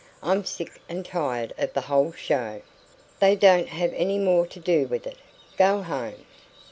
[0.23, 2.63] I'm sick and tired of the whole show."
[3.19, 5.19] "Then don't have any more to do with it.
[5.57, 6.25] Go home."